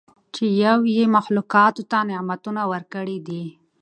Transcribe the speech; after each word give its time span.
چې 0.33 0.45
یو 0.63 0.79
ئي 0.93 1.03
مخلوقاتو 1.17 1.81
ته 1.91 1.97
نعمتونه 2.09 2.61
ورکړي 2.71 3.17
دي 3.27 3.43